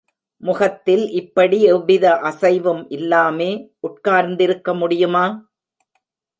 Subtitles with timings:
[0.43, 3.51] முகத்தில் இப்படி எவ்வித அசைவும் இல்லாமே
[3.79, 5.25] உட்கார்ந்திருக்க முடியுமா?